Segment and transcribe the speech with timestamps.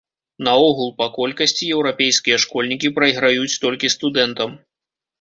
[0.45, 4.61] Наогул, па колькасці еўрапейскія школьнікі прайграюць толькі студэнтам.